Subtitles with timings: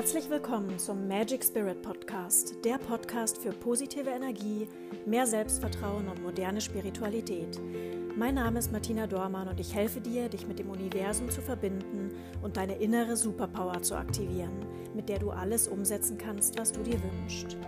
[0.00, 4.66] Herzlich willkommen zum Magic Spirit Podcast, der Podcast für positive Energie,
[5.04, 7.60] mehr Selbstvertrauen und moderne Spiritualität.
[8.16, 12.12] Mein Name ist Martina Dormann und ich helfe dir, dich mit dem Universum zu verbinden
[12.40, 16.98] und deine innere Superpower zu aktivieren, mit der du alles umsetzen kannst, was du dir
[17.02, 17.58] wünschst.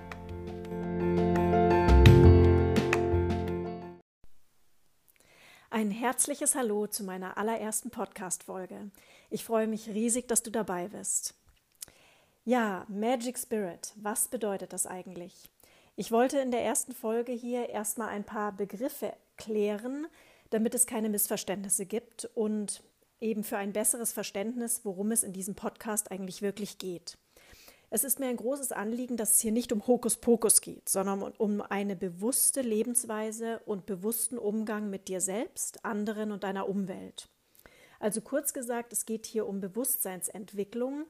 [5.68, 8.90] Ein herzliches Hallo zu meiner allerersten Podcast-Folge.
[9.28, 11.34] Ich freue mich riesig, dass du dabei bist.
[12.44, 15.48] Ja, Magic Spirit, was bedeutet das eigentlich?
[15.94, 20.08] Ich wollte in der ersten Folge hier erstmal ein paar Begriffe klären,
[20.50, 22.82] damit es keine Missverständnisse gibt und
[23.20, 27.16] eben für ein besseres Verständnis, worum es in diesem Podcast eigentlich wirklich geht.
[27.90, 31.60] Es ist mir ein großes Anliegen, dass es hier nicht um Hokuspokus geht, sondern um
[31.60, 37.28] eine bewusste Lebensweise und bewussten Umgang mit dir selbst, anderen und deiner Umwelt.
[38.00, 41.06] Also kurz gesagt, es geht hier um Bewusstseinsentwicklung,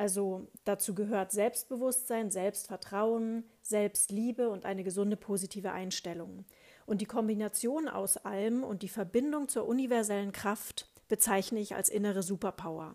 [0.00, 6.46] also dazu gehört Selbstbewusstsein, Selbstvertrauen, Selbstliebe und eine gesunde positive Einstellung.
[6.86, 12.22] Und die Kombination aus allem und die Verbindung zur universellen Kraft bezeichne ich als innere
[12.22, 12.94] Superpower.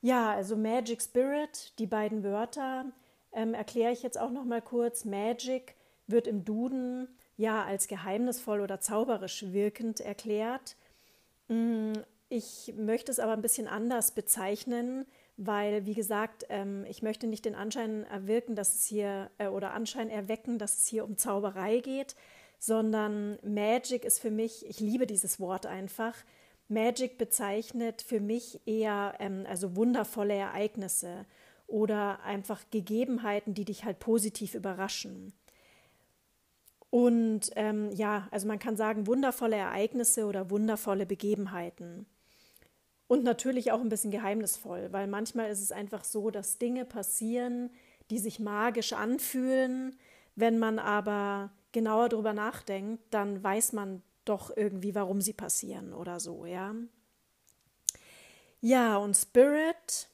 [0.00, 2.86] Ja, also Magic Spirit, die beiden Wörter
[3.32, 5.04] ähm, erkläre ich jetzt auch noch mal kurz.
[5.04, 5.74] Magic
[6.06, 10.74] wird im Duden ja als geheimnisvoll oder zauberisch wirkend erklärt.
[12.36, 15.06] Ich möchte es aber ein bisschen anders bezeichnen,
[15.38, 19.72] weil, wie gesagt, ähm, ich möchte nicht den Anschein erwirken, dass es hier äh, oder
[19.72, 22.14] Anschein erwecken, dass es hier um Zauberei geht,
[22.58, 26.14] sondern Magic ist für mich, ich liebe dieses Wort einfach.
[26.68, 31.24] Magic bezeichnet für mich eher ähm, also wundervolle Ereignisse
[31.66, 35.32] oder einfach Gegebenheiten, die dich halt positiv überraschen.
[36.90, 42.04] Und ähm, ja, also man kann sagen, wundervolle Ereignisse oder wundervolle Begebenheiten.
[43.08, 47.70] Und natürlich auch ein bisschen geheimnisvoll, weil manchmal ist es einfach so, dass Dinge passieren,
[48.10, 49.96] die sich magisch anfühlen.
[50.34, 56.18] Wenn man aber genauer darüber nachdenkt, dann weiß man doch irgendwie, warum sie passieren oder
[56.18, 56.74] so, ja.
[58.60, 60.08] Ja, und Spirit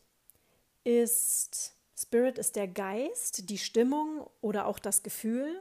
[0.85, 5.61] ist Spirit ist der Geist, die Stimmung oder auch das Gefühl.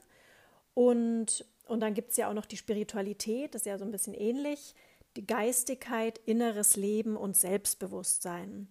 [0.73, 3.91] Und, und dann gibt es ja auch noch die Spiritualität, das ist ja so ein
[3.91, 4.73] bisschen ähnlich
[5.17, 8.67] die Geistigkeit, inneres Leben und Selbstbewusstsein.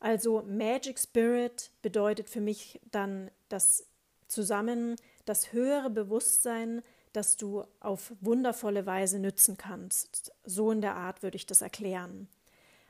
[0.00, 3.86] Also Magic Spirit bedeutet für mich dann das
[4.28, 6.82] zusammen das höhere Bewusstsein,
[7.12, 10.32] das du auf wundervolle Weise nützen kannst.
[10.44, 12.28] So in der Art würde ich das erklären.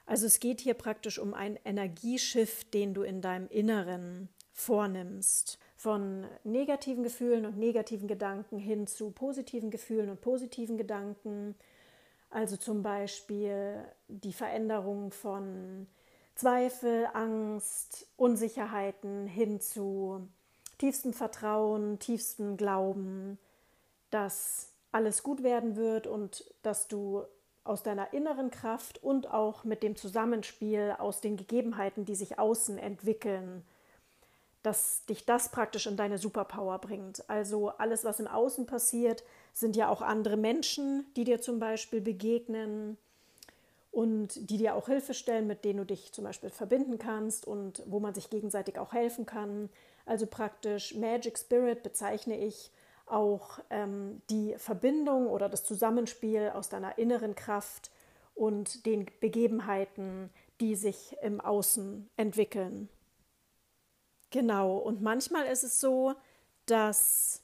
[0.04, 5.58] Also es geht hier praktisch um einen Energieschiff, den du in deinem Inneren vornimmst.
[5.76, 11.54] Von negativen Gefühlen und negativen Gedanken hin zu positiven Gefühlen und positiven Gedanken,
[12.30, 15.86] also zum Beispiel die Veränderung von
[16.34, 20.28] Zweifel, Angst, Unsicherheiten hin zu
[20.78, 23.38] tiefstem Vertrauen, tiefstem Glauben,
[24.10, 27.24] dass alles gut werden wird und dass du
[27.64, 32.78] aus deiner inneren Kraft und auch mit dem Zusammenspiel aus den Gegebenheiten, die sich außen
[32.78, 33.64] entwickeln,
[34.66, 37.22] dass dich das praktisch in deine Superpower bringt.
[37.30, 39.22] Also alles, was im Außen passiert,
[39.52, 42.98] sind ja auch andere Menschen, die dir zum Beispiel begegnen
[43.92, 47.80] und die dir auch Hilfe stellen, mit denen du dich zum Beispiel verbinden kannst und
[47.86, 49.70] wo man sich gegenseitig auch helfen kann.
[50.04, 52.72] Also praktisch Magic Spirit bezeichne ich
[53.06, 57.92] auch ähm, die Verbindung oder das Zusammenspiel aus deiner inneren Kraft
[58.34, 60.28] und den Begebenheiten,
[60.60, 62.88] die sich im Außen entwickeln.
[64.30, 66.14] Genau, und manchmal ist es so,
[66.66, 67.42] dass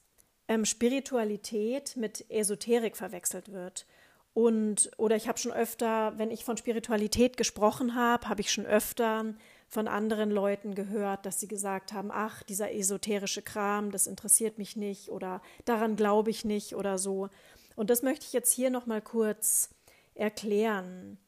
[0.49, 3.87] ähm, Spiritualität mit Esoterik verwechselt wird.
[4.35, 8.67] Und, oder ich habe schon öfter, wenn ich von Spiritualität gesprochen habe, habe ich schon
[8.67, 9.35] öfter
[9.69, 14.77] von anderen Leuten gehört, dass sie gesagt haben, ach, dieser esoterische Kram, das interessiert mich
[14.77, 17.29] nicht oder daran glaube ich nicht oder so.
[17.75, 19.71] Und das möchte ich jetzt hier nochmal kurz
[20.15, 21.19] erklären.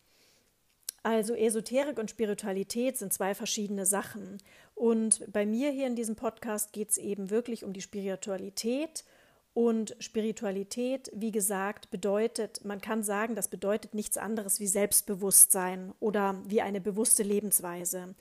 [1.02, 4.38] Also Esoterik und Spiritualität sind zwei verschiedene Sachen.
[4.74, 9.04] Und bei mir hier in diesem Podcast geht es eben wirklich um die Spiritualität.
[9.52, 16.42] Und Spiritualität, wie gesagt, bedeutet, man kann sagen, das bedeutet nichts anderes wie Selbstbewusstsein oder
[16.46, 18.16] wie eine bewusste Lebensweise.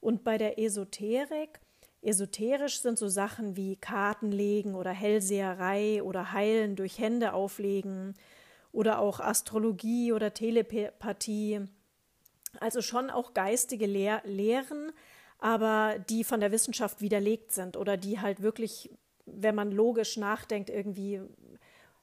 [0.00, 1.60] Und bei der Esoterik,
[2.00, 8.14] esoterisch sind so Sachen wie Kartenlegen oder Hellseherei oder Heilen durch Hände auflegen
[8.72, 11.68] oder auch Astrologie oder Telepathie
[12.60, 14.92] also schon auch geistige Lehr Lehren,
[15.38, 18.90] aber die von der Wissenschaft widerlegt sind oder die halt wirklich,
[19.26, 21.20] wenn man logisch nachdenkt, irgendwie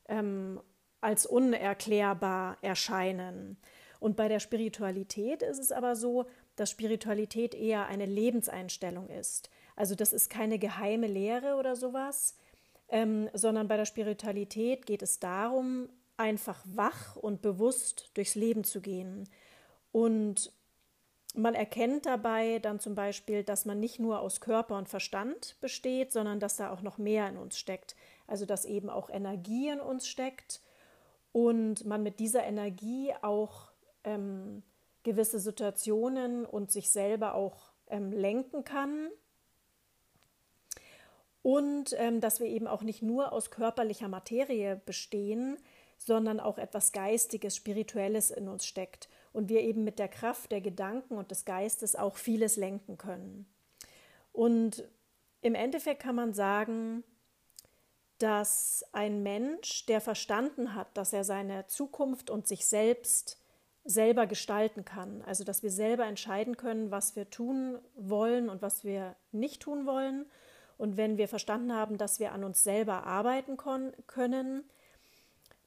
[0.08, 0.62] ähm,
[1.02, 3.58] als unerklärbar erscheinen.
[4.00, 9.50] Und bei der Spiritualität ist es aber so, dass Spiritualität eher eine Lebenseinstellung ist.
[9.76, 12.36] Also das ist keine geheime Lehre oder sowas,
[12.88, 18.80] ähm, sondern bei der Spiritualität geht es darum, einfach wach und bewusst durchs Leben zu
[18.80, 19.28] gehen.
[19.92, 20.52] Und
[21.38, 26.12] man erkennt dabei dann zum Beispiel, dass man nicht nur aus Körper und Verstand besteht,
[26.12, 27.96] sondern dass da auch noch mehr in uns steckt.
[28.28, 30.62] Also dass eben auch Energie in uns steckt
[31.32, 33.72] und man mit dieser Energie auch
[34.04, 34.64] ähm,
[35.04, 39.10] gewisse Situationen und sich selber auch ähm, lenken kann.
[41.44, 45.58] Und ähm, dass wir eben auch nicht nur aus körperlicher Materie bestehen,
[45.98, 50.62] sondern auch etwas Geistiges, Spirituelles in uns steckt und wir eben mit der Kraft der
[50.62, 53.46] Gedanken und des Geistes auch vieles lenken können.
[54.32, 54.88] Und
[55.42, 57.04] im Endeffekt kann man sagen,
[58.18, 63.42] dass ein Mensch, der verstanden hat, dass er seine Zukunft und sich selbst
[63.84, 68.84] selber gestalten kann, also dass wir selber entscheiden können, was wir tun wollen und was
[68.84, 70.26] wir nicht tun wollen.
[70.78, 74.64] Und wenn wir verstanden haben, dass wir an uns selber arbeiten können,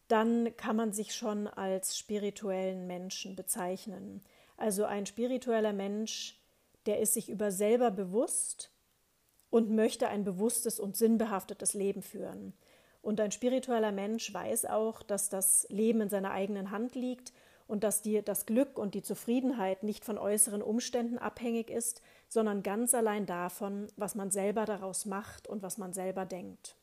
[0.08, 4.22] dann kann man sich schon als spirituellen Menschen bezeichnen.
[4.56, 6.40] Also ein spiritueller Mensch,
[6.86, 8.72] der ist sich über selber bewusst
[9.50, 12.54] und möchte ein bewusstes und sinnbehaftetes Leben führen.
[13.02, 17.32] Und ein spiritueller Mensch weiß auch, dass das Leben in seiner eigenen Hand liegt
[17.66, 22.62] und dass die, das Glück und die Zufriedenheit nicht von äußeren Umständen abhängig ist, sondern
[22.62, 26.77] ganz allein davon, was man selber daraus macht und was man selber denkt.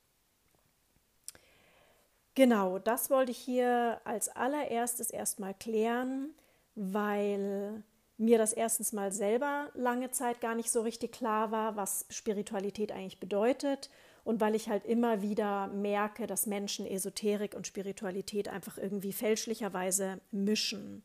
[2.35, 6.33] Genau, das wollte ich hier als allererstes erstmal klären,
[6.75, 7.81] weil
[8.17, 12.91] mir das erstens mal selber lange Zeit gar nicht so richtig klar war, was Spiritualität
[12.91, 13.89] eigentlich bedeutet
[14.25, 20.19] und weil ich halt immer wieder merke, dass Menschen Esoterik und Spiritualität einfach irgendwie fälschlicherweise
[20.31, 21.03] mischen.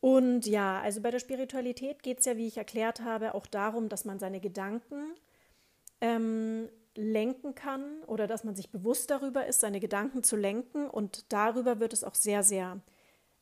[0.00, 3.90] Und ja, also bei der Spiritualität geht es ja, wie ich erklärt habe, auch darum,
[3.90, 5.14] dass man seine Gedanken
[6.00, 10.88] ähm, lenken kann oder dass man sich bewusst darüber ist, seine Gedanken zu lenken.
[10.88, 12.80] Und darüber wird es auch sehr, sehr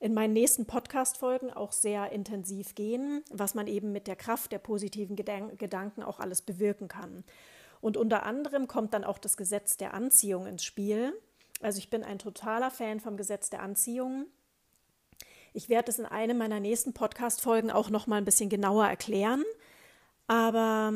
[0.00, 4.58] in meinen nächsten Podcast-Folgen auch sehr intensiv gehen, was man eben mit der Kraft der
[4.58, 7.24] positiven Gedanken auch alles bewirken kann.
[7.80, 11.12] Und unter anderem kommt dann auch das Gesetz der Anziehung ins Spiel.
[11.60, 14.26] Also ich bin ein totaler Fan vom Gesetz der Anziehung.
[15.52, 19.44] Ich werde es in einem meiner nächsten Podcast-Folgen auch noch mal ein bisschen genauer erklären.
[20.28, 20.92] Aber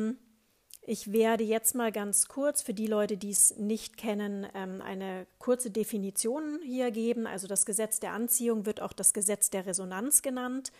[0.85, 5.25] ich werde jetzt mal ganz kurz für die Leute, die es nicht kennen, ähm, eine
[5.39, 7.25] kurze Definition hier geben.
[7.25, 10.71] Also das Gesetz der Anziehung wird auch das Gesetz der Resonanz genannt.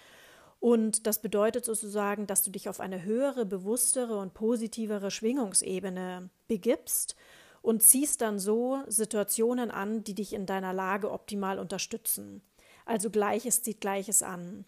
[0.60, 7.16] Und das bedeutet sozusagen, dass du dich auf eine höhere, bewusstere und positivere Schwingungsebene begibst
[7.62, 12.42] und ziehst dann so Situationen an, die dich in deiner Lage optimal unterstützen.
[12.86, 14.66] Also Gleiches zieht Gleiches an.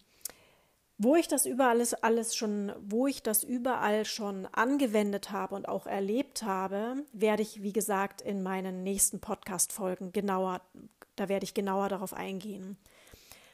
[0.98, 5.86] Wo ich das überall alles schon, wo ich das überall schon angewendet habe und auch
[5.86, 10.62] erlebt habe, werde ich, wie gesagt, in meinen nächsten Podcast-Folgen genauer,
[11.16, 12.78] da werde ich genauer darauf eingehen.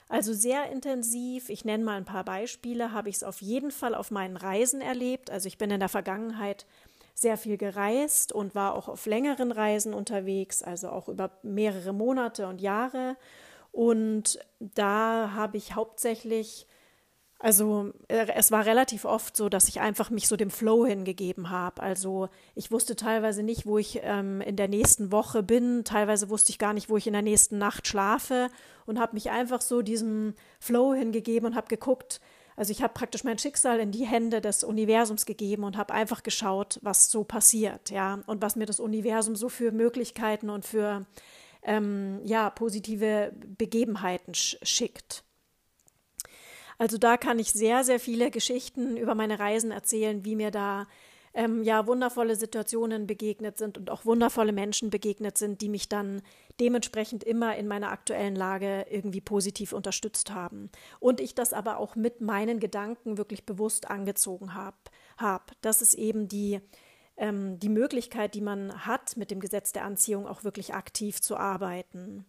[0.09, 3.97] Also sehr intensiv, ich nenne mal ein paar Beispiele, habe ich es auf jeden Fall
[3.97, 5.31] auf meinen Reisen erlebt.
[5.31, 6.67] Also ich bin in der Vergangenheit
[7.15, 12.47] sehr viel gereist und war auch auf längeren Reisen unterwegs, also auch über mehrere Monate
[12.47, 13.17] und Jahre.
[13.73, 16.67] Und da habe ich hauptsächlich
[17.43, 21.51] also äh, es war relativ oft so, dass ich einfach mich so dem Flow hingegeben
[21.51, 21.83] habe.
[21.83, 25.83] Also ich wusste teilweise nicht, wo ich ähm, in der nächsten Woche bin.
[25.83, 28.49] Teilweise wusste ich gar nicht, wo ich in der nächsten Nacht schlafe
[28.87, 32.21] und habe mich einfach so diesem Flow hingegeben und habe geguckt.
[32.55, 36.23] Also ich habe praktisch mein Schicksal in die Hände des Universums gegeben und habe einfach
[36.23, 41.07] geschaut, was so passiert, ja, und was mir das Universum so für Möglichkeiten und für
[41.65, 45.25] ähm, ja positive Begebenheiten sch schickt.
[46.79, 50.87] Also da kann ich sehr, sehr viele Geschichten über meine Reisen erzählen, wie mir da
[51.35, 56.23] ähm, ja wundervolle Situationen begegnet sind und auch wundervolle Menschen begegnet sind, die mich dann
[56.61, 60.71] dementsprechend immer in meiner aktuellen Lage irgendwie positiv unterstützt haben.
[61.01, 64.77] Und ich das aber auch mit meinen Gedanken wirklich bewusst angezogen habe.
[65.17, 65.53] Hab.
[65.63, 66.61] Das ist eben die,
[67.17, 71.37] ähm, die Möglichkeit, die man hat, mit dem Gesetz der Anziehung auch wirklich aktiv zu
[71.37, 72.27] arbeiten.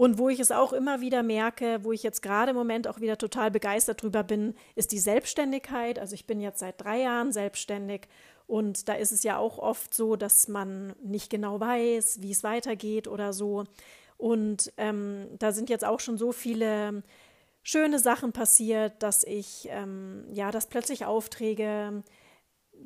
[0.00, 3.02] Und wo ich es auch immer wieder merke, wo ich jetzt gerade im Moment auch
[3.02, 5.98] wieder total begeistert drüber bin, ist die Selbstständigkeit.
[5.98, 8.08] Also ich bin jetzt seit drei Jahren selbstständig
[8.46, 12.42] und da ist es ja auch oft so, dass man nicht genau weiß, wie es
[12.42, 13.64] weitergeht oder so.
[14.16, 17.02] Und ähm, da sind jetzt auch schon so viele
[17.62, 22.04] schöne Sachen passiert, dass ich, ähm, ja, dass plötzlich Aufträge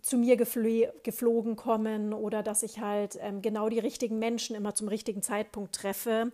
[0.02, 4.75] zu mir gefl geflogen kommen oder dass ich halt ähm, genau die richtigen Menschen immer
[4.75, 6.33] zum richtigen Zeitpunkt treffe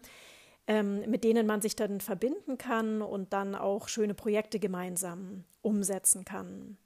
[0.71, 6.25] ähm, mit denen man sich dann verbinden kann und dann auch schöne Projekte gemeinsam umsetzen
[6.25, 6.77] kann.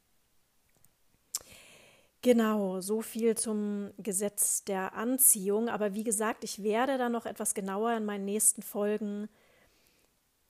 [2.23, 5.69] Genau, so viel zum Gesetz der Anziehung.
[5.69, 9.29] Aber wie gesagt, ich werde da noch etwas genauer in meinen nächsten Folgen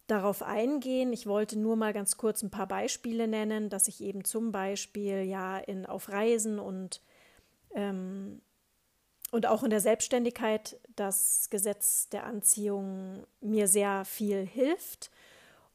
[0.07, 1.13] darauf eingehen.
[1.13, 5.25] Ich wollte nur mal ganz kurz ein paar Beispiele nennen, dass ich eben zum Beispiel
[5.25, 7.03] ja in, auf Reisen und,
[7.75, 8.41] ähm,
[9.35, 15.11] und auch in der Selbstständigkeit das Gesetz der Anziehung mir sehr viel hilft.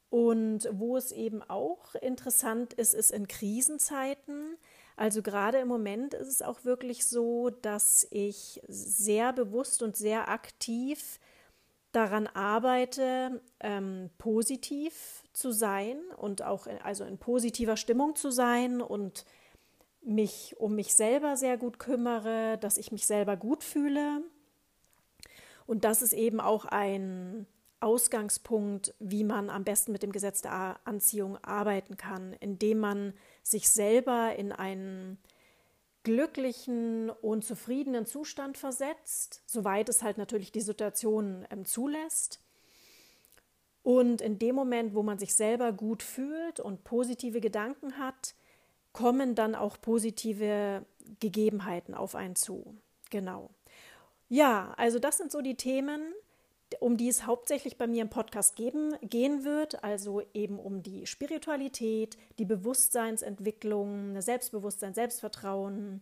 [0.08, 4.56] Und wo es eben auch interessant ist, ist in Krisenzeiten.
[4.96, 10.30] Also gerade im Moment ist es auch wirklich so, dass ich sehr bewusst und sehr
[10.30, 11.20] aktiv
[11.92, 18.80] daran arbeite, ähm, positiv zu sein und auch in, also in positiver Stimmung zu sein
[18.80, 19.26] und
[20.02, 24.22] mich um mich selber sehr gut kümmere, dass ich mich selber gut fühle.
[25.66, 27.46] Und das ist eben auch ein
[27.80, 33.70] Ausgangspunkt, wie man am besten mit dem Gesetz der Anziehung arbeiten kann, indem man sich
[33.70, 35.18] selber in einen
[36.02, 42.40] glücklichen und zufriedenen Zustand versetzt, soweit es halt natürlich die Situation ähm, zulässt.
[43.82, 48.34] Und in dem Moment, wo man sich selber gut fühlt und positive Gedanken hat,
[48.92, 50.84] kommen dann auch positive
[51.20, 52.76] Gegebenheiten auf einen zu.
[53.10, 53.50] Genau.
[54.28, 56.12] Ja, also das sind so die Themen,
[56.78, 61.06] um die es hauptsächlich bei mir im Podcast geben, gehen wird, also eben um die
[61.06, 66.00] Spiritualität, die Bewusstseinsentwicklung, Selbstbewusstsein, Selbstvertrauen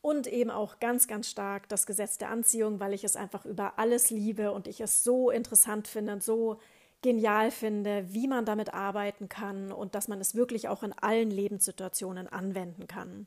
[0.00, 3.78] und eben auch ganz, ganz stark das Gesetz der Anziehung, weil ich es einfach über
[3.78, 6.60] alles liebe und ich es so interessant finde und so
[7.02, 11.30] genial finde, wie man damit arbeiten kann und dass man es wirklich auch in allen
[11.30, 13.26] Lebenssituationen anwenden kann.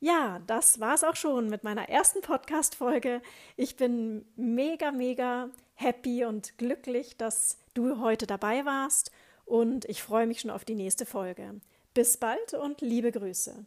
[0.00, 3.22] Ja, das war es auch schon mit meiner ersten Podcast-Folge.
[3.56, 9.10] Ich bin mega, mega happy und glücklich, dass du heute dabei warst
[9.44, 11.60] und ich freue mich schon auf die nächste Folge.
[11.94, 13.64] Bis bald und liebe Grüße.